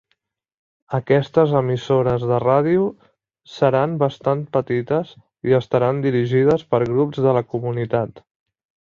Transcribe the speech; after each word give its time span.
Aquestes 0.97 1.51
emissores 1.59 2.23
de 2.31 2.39
ràdio 2.43 2.87
seran 3.57 3.93
bastant 4.05 4.41
petites 4.57 5.13
i 5.51 5.55
estaran 5.59 6.01
dirigides 6.07 6.65
per 6.73 6.81
grups 6.93 7.21
de 7.27 7.35
la 7.39 7.45
comunitat. 7.53 8.25